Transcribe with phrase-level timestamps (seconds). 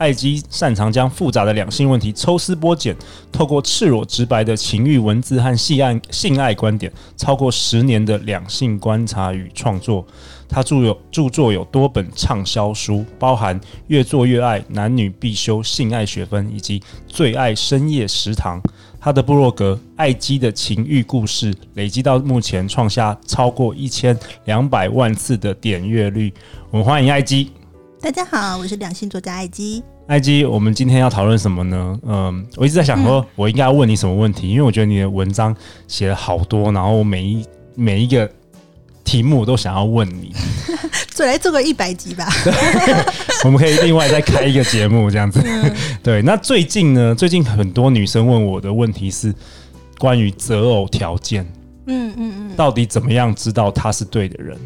[0.00, 2.96] 艾姬擅长将复杂的两性问题抽丝剥茧，
[3.30, 10.06] 透过赤裸直白的情欲文字和性爱性爱观点，超过十年的两性观察与创作。
[10.48, 18.58] 他著有著作有多本畅销书，包含《越做越爱》、男女必修性爱学分以及《最爱深夜食堂》。
[18.98, 26.32] 他的部落格《艾姬的情欲故事》累积到目前创下超过一千两百万次的点阅率。
[26.70, 27.50] 我们欢迎艾姬。
[28.02, 29.84] 大家好，我是两性作家艾姬。
[30.06, 32.00] 艾姬，我们今天要讨论什么呢？
[32.02, 34.48] 嗯，我一直在想说，我应该要问你什么问题？
[34.48, 35.54] 因为我觉得你的文章
[35.86, 38.28] 写了好多，然后每一每一个
[39.04, 40.32] 题目我都想要问你。
[41.14, 42.26] 做来做个一百集吧。
[43.44, 45.38] 我们可以另外再开一个节目，这样子。
[45.44, 45.70] 嗯、
[46.02, 47.14] 对，那最近呢？
[47.14, 49.34] 最近很多女生问我的问题是
[49.98, 51.44] 关于择偶条件。
[51.86, 54.56] 嗯嗯嗯，到底怎么样知道他是对的人？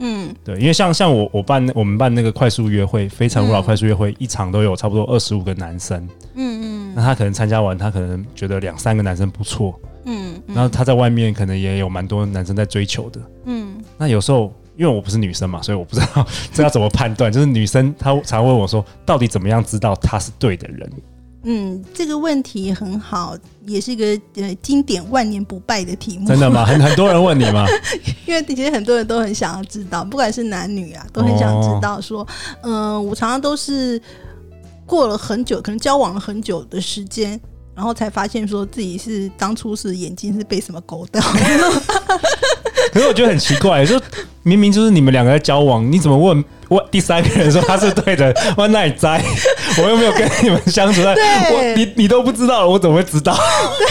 [0.00, 6.02] 嗯，对，因为像像我我办我们办那个快速约会，非诚勿扰快速约会，一场都有差不多二十五个男生。
[6.34, 9.78] 嗯嗯，那他可能参加完，他可能觉得两三个男生不错。
[10.06, 13.20] 嗯，然后他在外面可能也有蛮多男生在追求的。
[13.44, 17.30] 嗯，那有时候因为我不是女生嘛，所以我不知道 这要怎么判断。
[17.30, 20.90] 就是女生她常问我说，到底怎么样知道他是对的人？
[21.42, 24.04] 嗯，这个问题很好，也是一个
[24.36, 26.28] 呃经典万年不败的题目。
[26.28, 26.66] 真的吗？
[26.66, 27.64] 很很多人问你吗？
[28.26, 32.26] 因为其实很多人都很想要知道，不管是男女啊，都很想知道说，
[32.62, 34.00] 嗯、哦呃，我常常都是
[34.84, 37.40] 过了很久，可能交往了很久的时间，
[37.74, 41.20] 然后才发现说自己是当初是眼睛是被什么勾到。
[42.92, 43.98] 可是我觉得很奇怪，就
[44.42, 46.44] 明明就是你们两个在交往，你怎么问？
[46.70, 49.20] 我第三个人说他是对的， 我哪里在？
[49.76, 51.14] 我又没有跟你们相处在，
[51.50, 53.36] 我你你都不知道，我怎么会知道？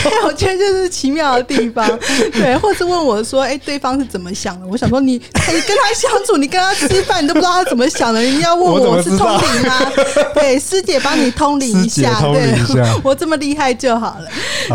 [0.02, 1.86] 对，我觉得就是奇妙的地方。
[2.32, 4.66] 对，或是问我说，哎、欸，对方是怎么想的？
[4.66, 9.92] 我想说你，你跟他相处，你跟他吃饭，你都不知道他怎么想的，你要问我是通灵吗？
[10.34, 12.58] 对，师姐帮你通灵一下， 对，
[13.04, 14.30] 我这么厉害就好了。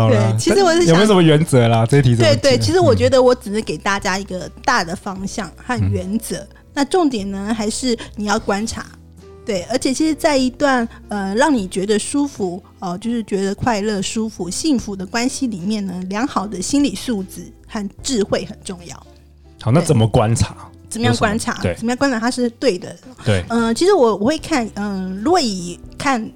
[0.09, 1.83] 对，其实我是想有没有什么原则啦？
[1.89, 6.35] 这一题对对，其实我觉得我只是给大家一个大的方向和原则。
[6.37, 8.85] 嗯那重点呢，还是你要观察，
[9.45, 19.07] 对，而且其实，在一段呃让你觉得舒服哦、呃，就是觉得快乐、舒服、幸福的关系里面呢，良好的心理素质和智慧很重要。
[19.61, 20.55] 好，那怎么观察？
[20.89, 21.59] 怎么样观察？
[21.61, 22.95] 对，怎么样观察它是对的？
[23.23, 26.29] 对，嗯、呃，其实我我会看，嗯、呃，如果以看。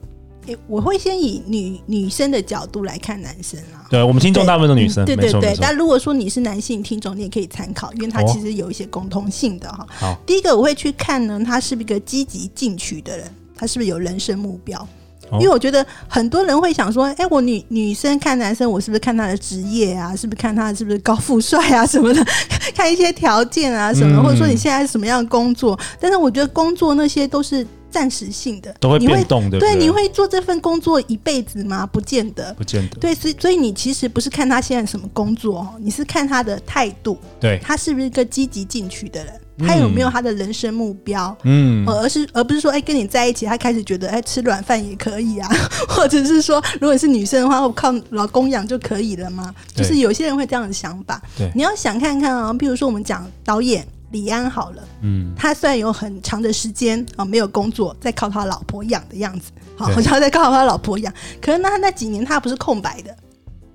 [0.67, 3.85] 我会先以女女生的角度来看男生啊。
[3.89, 5.55] 对，我们听众大部分都女生，对对对。
[5.59, 9.85] 但如果说你是男性听众，你也可以参考，因为他其实有一些共通性的哈。
[9.89, 14.87] 好，第一个我会去看呢，他是不是一个积极进取的人，他是不是有人生目标？
[15.33, 20.15] 因为我觉得很多人会想说，哎，我女女生看男生，我是不是看他的职业啊？
[20.15, 22.25] 是不是看他是不是高富帅啊什么的？
[22.73, 25.79] 看一些条件啊什么，或者说你现在是什么样的工作？
[25.99, 27.65] 但是我觉得工作那些都是。
[27.91, 31.85] 暂时性的都会变动的，对，你会做这份工作一辈子吗？
[31.85, 32.97] 不见得，不见得。
[32.99, 39.33] 对，所以所以你其实不是看他现在什么工作哦，你是看他的态度，对，他是不是一个积极进取的人，
[39.67, 41.35] 他有没有他的人生目标？
[41.43, 45.49] 嗯，而是而不是说，哎，跟你在一起，他开始觉得，哎，吃软饭也可以啊，
[45.89, 49.53] 或者是说，如果是女生的话，我靠老公养就可以了吗？
[49.75, 51.21] 就是有些人会这样的想法。
[51.37, 53.85] 对，你要想看看啊，比如说我们讲导演。
[54.11, 61.13] 李安好了，嗯，他虽然有很长的时间啊没有工作，在靠他老婆养的样子，好，好像在靠他老婆养。
[61.41, 63.15] 可是那他那几年他不是空白的，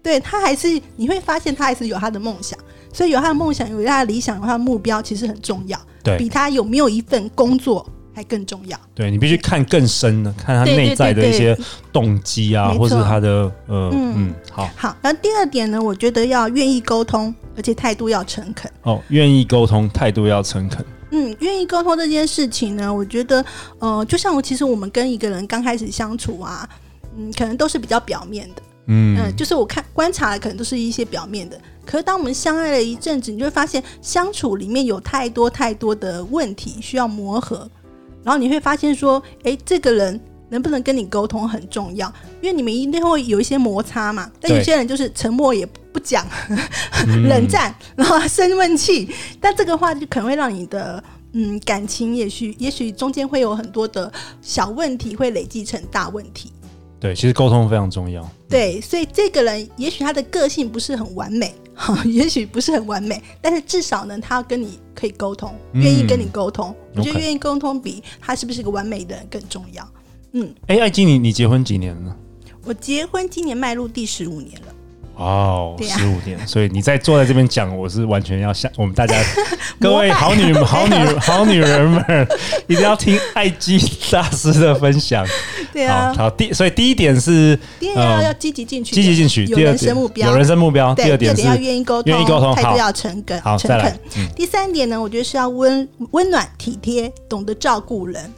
[0.02, 2.58] 对，他还是你会发现他还是有他的梦想，
[2.92, 8.78] 所以有他的梦想，有他的理想，有他的目标，其实很重要，对，比他有没有一份工作还更重要。
[8.94, 11.56] 对，你必须看更深的，看他内在的一些
[11.92, 13.28] 动机啊，或是他的
[13.68, 14.96] 呃嗯，嗯，好，好。
[15.00, 17.32] 然后第二点呢，我觉得要愿意沟通。
[17.56, 20.84] 而且态度要诚恳哦，愿意沟通，态度要诚恳。
[21.10, 23.44] 嗯，愿意沟通这件事情呢，我觉得，
[23.78, 26.68] 呃，就像我其实我们跟一个人刚开始相处啊，
[27.16, 31.56] 嗯，可能都是比较表面的，嗯，呃、就是我看观察的可能都是一些表面的。
[31.86, 37.70] 可是当我们相爱了一阵子，你就会发现相处里面有太多太多的问题需要磨合，
[38.24, 40.18] 然后你会发现说，哎，这个人
[40.54, 42.10] 能不能跟你沟通很重要，
[42.40, 44.30] 因为你们一定会有一些摩擦嘛。
[44.40, 45.68] 但有些人就是沉默也。
[45.94, 46.26] 不讲，
[47.06, 49.08] 冷战，然后生闷气，
[49.40, 51.00] 但这个话就可能会让你的
[51.34, 54.12] 嗯感情，也许也许中间会有很多的
[54.42, 56.50] 小问题，会累积成大问题。
[56.98, 58.28] 对，其实沟通非常重要。
[58.48, 66.74] 对，所以这个人也许他的个性不是很完美，哈， 也许不是很完美，但是至少呢，他要跟你可以沟通，愿意跟你沟通。
[66.94, 69.88] 嗯、我觉得愿意沟通比他是不是个完美的人更重要。
[70.36, 72.16] 嗯，哎，艾金，你你结婚几年了？
[72.64, 74.74] 我结婚今年迈入第十五年了。
[75.16, 79.14] 哦，十五年， 所以你在坐在这边讲，我是完全要向 我们大家
[79.78, 82.26] 各位好女好女好女人们，
[82.66, 83.78] 一定要听艾基
[84.10, 85.24] 大师的分享。
[85.72, 89.44] 对啊，好，第所以第一点是，第一点要要积极进取，积极进取。
[89.44, 90.92] 有人生目标，有人生目标。
[90.96, 93.96] 第二点是要愿意沟通，愿意沟通，态度要诚恳，好，诚恳。
[94.34, 98.32] 第三点呢，我觉得是要温温暖体贴，懂得照顾人，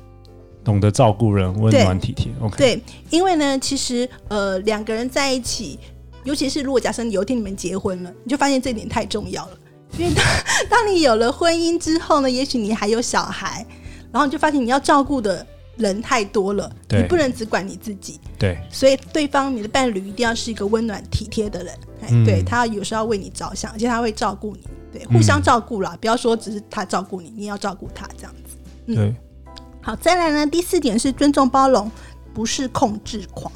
[0.67, 2.31] 懂得照顾人，温暖体贴。
[2.43, 5.79] OK，对，因为呢，其实呃，两个人在一起。
[6.25, 9.53] 尤其是如果假设有一天你们结婚了，你就发现这点太重要了。
[9.97, 10.25] 因为当
[10.69, 13.65] 当你有了婚姻之后呢，也许你还有小孩，
[14.11, 15.47] 然后你就发现你要照顾的
[15.77, 18.19] 人太多了，你不能只管你自己。
[18.37, 21.75] 对，所以对方你的伴侣一定要是一个温暖体贴的人，
[22.11, 28.57] 嗯、对他有时候要为你着想，而且他会照顾你，对，互相照顾啦，嗯、不要说只是他照顾你，你也要照顾他这样子。
[28.87, 29.15] 嗯，对
[29.87, 31.89] 好，再来呢，第四点是尊重包容，
[32.35, 33.53] 不是控制狂。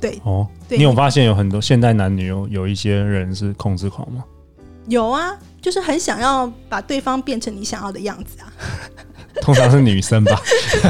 [0.00, 4.22] 对哦，对你有发现有很多现代男女有有一些人是控制狂吗？
[4.86, 8.46] 有啊，就是很想要把对方变成你想要的样子啊。
[9.42, 10.40] 通常是女生吧，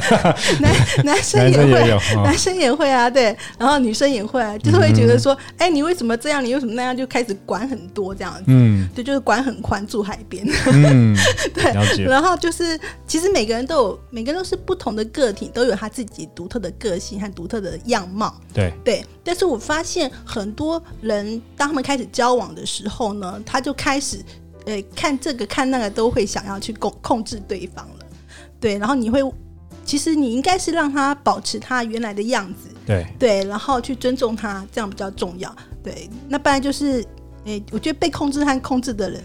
[0.61, 6.45] 男男生也会，男生也会啊，对，然后女生也会，就是会觉得说，哎、嗯欸，你为什么这样？
[6.45, 6.95] 你为什么那样？
[6.95, 11.17] 就开始管很多这样子，嗯，对，就是管很宽，住海边， 嗯，
[11.55, 19.05] 对，然后就是，其实每个人都有，每个人都是不同的个体，都有他自己独特的个性和独特的样貌，对对。
[19.25, 24.23] 但是我发现很多人，当他们开始交往的时候呢，他就开始，
[24.67, 28.07] 呃，看这个看那个，都会想要去控控制对方了。
[28.61, 29.21] 对，然后你会，
[29.85, 35.55] 其实你应该是让他保持他原来的样子，对对，然后去尊重他，这样比较重要。
[35.83, 37.05] 对，那不然就是，
[37.45, 39.23] 诶，我觉得被控制和控制的人，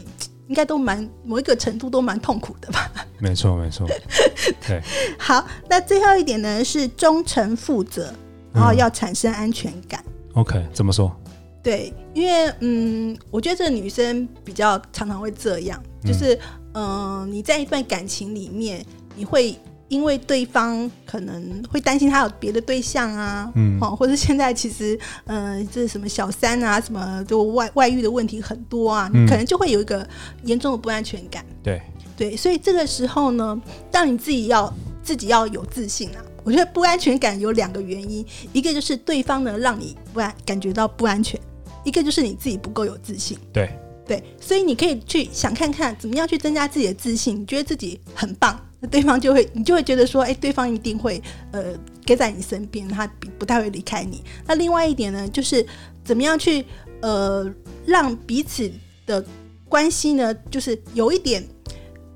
[0.47, 2.91] 应该都蛮某一个程度都蛮痛苦的吧？
[3.19, 3.87] 没错，没错。
[4.67, 4.81] 对，
[5.17, 8.13] 好，那最后一点呢是忠诚负责，
[8.53, 10.03] 然后要产生安全感。
[10.07, 11.15] 嗯、OK，怎么说？
[11.63, 16.33] 对，因为嗯，我觉得这个女生比较常常会这样，就是
[16.73, 18.85] 嗯、呃，你在一段感情里面。
[19.19, 19.55] 你会
[19.89, 30.07] 因为对方可能会担心他有别的对象啊，嗯，或者现在其实，嗯、呃，这什么小三啊，什么就外外遇的问题很多啊，嗯、你可能就会有一个
[30.43, 31.45] 严重的不安全感。
[31.63, 31.81] 对
[32.17, 33.61] 对，所以这个时候呢，
[33.91, 34.73] 当你自己要
[35.03, 36.23] 自己要有自信啊。
[36.43, 41.37] 我觉得不安全感有两个原因，一个就是对方呢让你不安感觉到不安全，
[41.83, 43.37] 一个就是你自己不够有自信。
[43.51, 43.69] 对
[44.07, 48.57] 对，所以你可以去想看看怎么样去增加自己的自信，你觉得自己很棒。
[48.79, 51.21] 那对方就会，你就会觉得说，哎，对方一定会，
[51.51, 51.73] 呃，
[52.05, 54.23] 跟在你身边，他不不太会离开你。
[54.45, 55.65] 那另外一点呢，就是
[56.03, 56.63] 怎么样去，
[57.01, 57.49] 呃，
[57.85, 58.71] 让彼此
[59.05, 59.23] 的
[59.67, 61.43] 关系呢，就是有一点，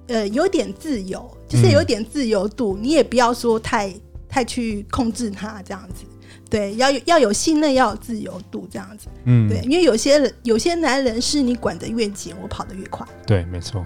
[0.08, 3.94] 呃，有点自由，就是有点自由度，嗯、你也不要说太
[4.30, 6.06] 太去控制他这样子。
[6.50, 9.08] 对，要有要有信任，要有自由度，这样子。
[9.24, 13.08] 嗯，对，因为有些人，有些男人是你管得越紧，我跑得越快。
[13.25, 13.81] 对，没错。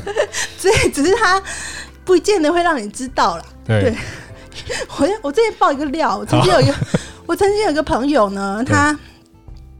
[0.58, 1.42] 所以只是他
[2.04, 3.44] 不见得会让你知道啦。
[3.64, 3.96] 对，对，
[4.98, 6.74] 我我这边爆一个料，我曾经有一个，
[7.26, 8.98] 我曾经有一个朋友呢，他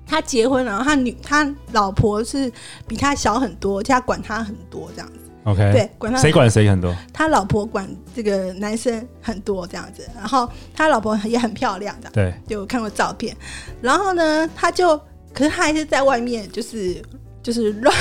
[0.07, 2.51] 他结婚了，他女他老婆是
[2.87, 5.19] 比他小很多，他管他很多这样子。
[5.45, 13.37] OK，对，管他谁管谁很多，他老婆管这个男生很多这样子，然后他老婆也很漂亮的，对，就看过照片，
[13.81, 14.97] 然后呢，他就，
[15.35, 17.03] 可是他还是在外面，就是
[17.43, 17.93] 就是乱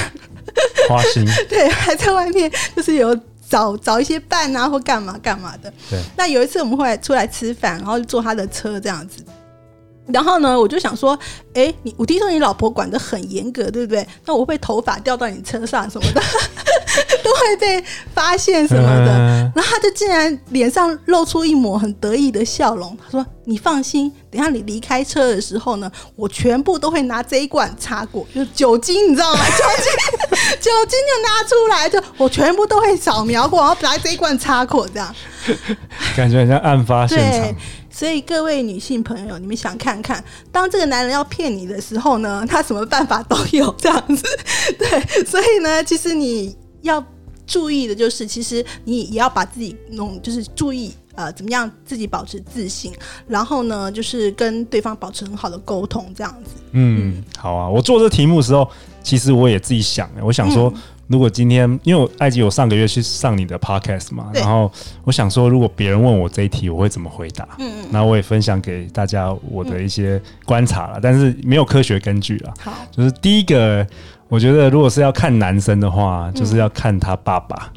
[0.88, 3.20] 花心， 对，还在外面就是有
[3.52, 6.00] 找找一些伴啊或干嘛干嘛的，对。
[6.16, 9.22] 那有一次我们后来出来吃饭，然后就坐他的车这样子。
[10.14, 11.18] 然后呢，我就想说，
[11.54, 14.08] 哎，你我听说你老婆管得很严格，对不对？
[14.26, 16.22] 那我会头发掉到你车上什么的，
[17.24, 19.52] 都会被发现什么的。
[19.56, 29.40] 然后他就竟然脸上露出一抹很得意的笑容，他说：“你放心，等下你离开车的时候呢，我全部都会拿这一罐擦过，就是酒精，你知道吗？
[29.46, 35.14] 酒精，酒精就拿出来，就我全部都会扫描过，然后拿这一罐擦过，这样
[36.16, 37.56] 感觉很像案发现场。”对
[37.92, 44.26] 所以各位女性朋友，你们想看看，当这个男人要骗你的时候呢，他什么办法都有这样子。
[44.80, 47.04] 对，所以呢，其实你要
[47.46, 52.94] 注意的就是，其实你也要把自己弄，就是注意呃，怎么样自己保持自信，
[53.28, 56.52] 然后呢，就是跟对方保持很好的沟通，这样子。
[56.72, 57.70] 嗯，好啊。
[57.70, 58.68] 我做这题目的时候，
[59.04, 60.72] 其实我也自己想，我想说。
[60.76, 64.72] 嗯如果今天因为我艾姬，我上个月去上你的 podcast 嘛，然后
[65.04, 67.46] 我想说，如果别人问我这一题，我会怎么回答？
[67.60, 72.54] 嗯嗯，然后我也分享给大家我的一些观察了，但是没有科学根据啊。
[72.62, 73.86] 好，就是第一个，
[74.30, 77.72] 我觉得如果是要看男生的话，就是要看他爸爸。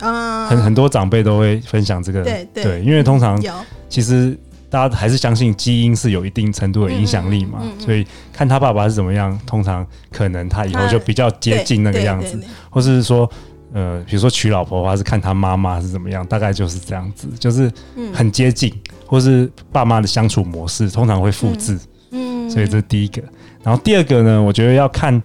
[0.00, 3.42] 啊，很很多长辈都会分享这个，对对，因为通常
[3.88, 4.38] 其实。
[4.76, 13.26] 大家还是相信基因是有一定程度的影响力嘛，所以看他爸爸是怎么样，通常可能他以后就比较接近那个样子，或是说，
[13.72, 17.72] 呃，比如说娶老婆的话是看他妈妈是怎么样，大概就是这样子，就是
[18.12, 18.70] 很接近，
[19.06, 21.78] 或是爸妈的相处模式通常会复制，
[22.10, 23.22] 嗯，所以这是第一个。
[23.62, 25.22] 然后第二个呢，我觉得要看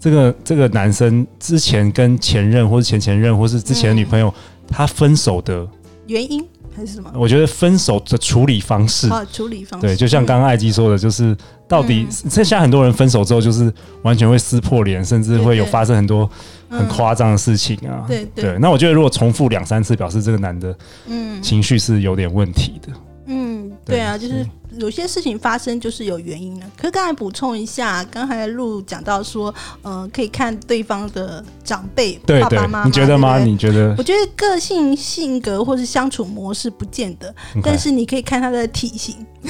[0.00, 4.32] 这个这个男生之前跟前任或是前前任或是之前的女朋友
[4.66, 5.68] 他分手的
[6.06, 6.42] 原因。
[6.78, 7.10] 还是什么？
[7.14, 16.30] 我觉得分手的处理方式啊，处理方式对，就像刚刚艾基说的，就是到底现在很多人分手之后，就是完全会撕破脸，甚至会有发生很多
[16.70, 18.04] 很夸张的事情啊。
[18.06, 18.56] 对对。
[18.60, 20.74] 那我觉得如果重复两三次，表示这个男的
[21.08, 22.92] 嗯情绪是有点问题的。
[23.26, 24.46] 嗯，对啊，就是。
[24.76, 26.66] 有些事情发生就是有原因的。
[26.76, 33.38] 可是刚才补充一下，刚才路讲到说，呃，可以看对方的长辈，对爸爸妈妈，你觉得吗？
[33.38, 33.94] 你觉得？
[33.96, 39.14] 我觉得个性、性格或是相处模式不见得，但是你可以看他的体型。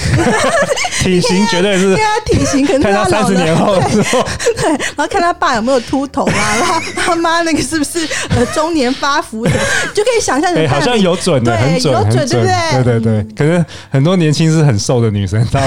[1.00, 4.22] 体型绝对是， 看他体型，可能他三十年后之后，
[4.54, 9.50] 对，然后看他爸有没有秃头啊， 然后他妈那个是不是呃中年发福的，
[9.94, 10.54] 就可以想象。
[10.68, 12.84] 好像有准的，很准，有准，对不对？
[12.84, 15.60] 对对对，可是很多年轻是很瘦的女生，到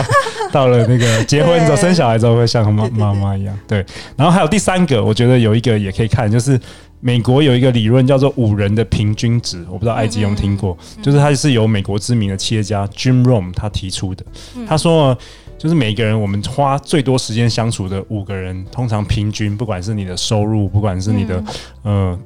[0.51, 3.57] 到了那个结婚之后生小孩之后，会像妈妈妈一样。
[3.67, 6.59] 对，然后还有第三个，我觉得有一个也可以看，就是。
[7.03, 14.23] 美国有一个理论叫做五人的平均值，我不知道埃及有没有听过，就是他是由美国知名的企业家 Jim Rome 他提出的。
[14.67, 15.17] 他说，
[15.57, 21.43] 就是每个人我们花最多时间相处的五个人，通常平均，不管是你的收入，不管是你的
[21.81, 22.19] 呃，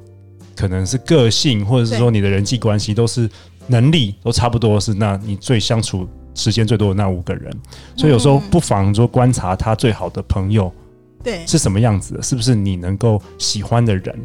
[0.58, 3.30] 可能是个性，或者是说你的人际关系，都是
[3.68, 6.06] 能力都差不多，是那你最相处
[6.36, 7.52] 时间最多的那五个人。
[7.96, 10.72] 所以有时候不妨说观察他最好的朋友，
[11.24, 14.16] 对，是什么样子的，是不是你能够喜欢的人？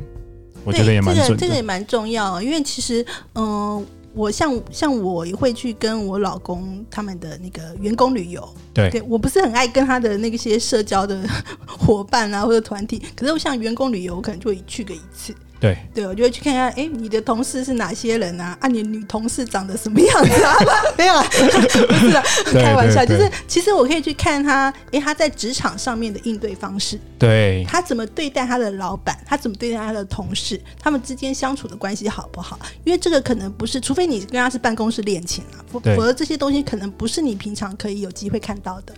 [0.63, 3.03] 我觉得也蛮这个这个也蛮重要，因为其实，
[3.33, 11.19] 嗯、呃，我像像我也会去跟我老公他们的那个员工旅游，对，对我不是很爱跟他的那些社交的
[11.67, 15.35] 伙伴啊或者团体，可是我像员工旅游，我可能就会去个一次。
[15.61, 18.57] 对对，我就会去看看，哎、欸，你的同事是哪些人啊？
[18.61, 20.57] 啊，你女同事长得什么样子啊？
[20.97, 32.59] 没有啊， 不是啊， 开玩笑，就是其实我可以去看他，哎、欸，他在职场上面的应对方式，对，他怎么对待他的老板，他怎么对待他的同事，他们之间相处的关系好不好？
[32.85, 38.95] 因为这个可能不是，除非你跟他是办公室恋情啊，否否则这些东西可能不是你平常可以有机会看到的。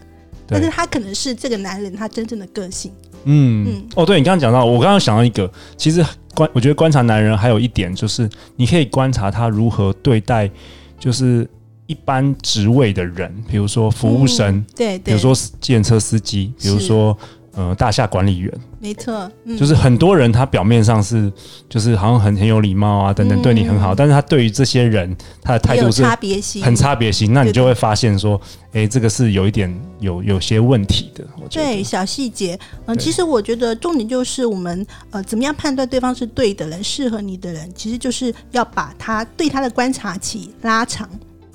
[0.47, 2.92] 但是他可能是这个男人他真正的个性。
[3.25, 10.50] 嗯嗯，哦，对你刚刚讲到，我刚刚想到一个，其实观我觉得观察男人还有一点就是，你可以观察他如何对待，
[10.98, 11.48] 就是
[11.86, 17.16] 一般职位的人，比如说服务生，嗯、对，对，比如说计程车司机，比如说。
[17.54, 21.30] 呃，大厦管理员，没错，嗯、就是很多人他表面上是
[21.68, 31.23] 就是好像很很有礼貌啊，等等，对你很好，嗯、但是他对于这些人他的态度是差别性，很差别性，那你就会发现说，哎、欸，这个是有一点有有些问题的。
[31.37, 31.66] 我觉得。
[31.66, 41.06] 对，小细节，嗯、呃，其实我觉得重点就是我们呃，怎么样判断对方是对的人，适合你的人，其实就是要把他对他的观察期拉长。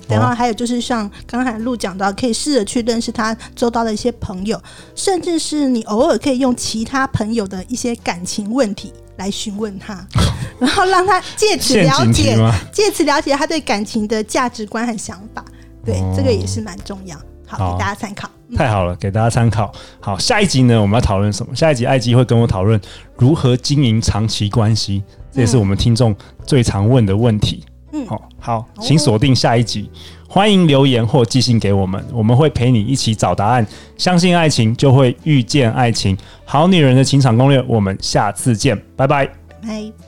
[0.08, 4.60] 然后还有就是像刚才陆讲到，可以试着去认识他周遭的一些朋友，
[4.94, 10.06] 甚至是你偶尔可以用其他朋友的一些感情问题来询问他，
[10.58, 12.36] 然后让他借此了解，
[12.72, 15.44] 借此了解他对感情的价值观和想法。
[15.84, 17.16] 对，这个也是蛮重要。
[17.46, 18.28] 好，给大家参考。
[18.56, 19.72] 太好了，给大家参考。
[20.00, 21.54] 好，下一集呢，我们要讨论什么？
[21.54, 22.78] 下一集艾姬会跟我讨论
[23.16, 26.14] 如何经营长期关系，这也是我们听众
[26.46, 27.64] 最常问的问题。
[27.66, 27.72] 嗯，
[28.06, 29.90] 好，好，请锁定下一集，
[30.28, 33.66] 欢迎留言或寄信给我们，我们会陪你一起找答案。
[33.96, 36.16] 相信爱情，就会遇见爱情。
[36.44, 39.26] 好女人的情场攻略，我们下次见，拜拜。
[39.62, 40.07] 拜。